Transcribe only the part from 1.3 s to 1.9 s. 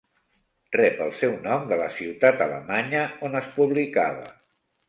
nom de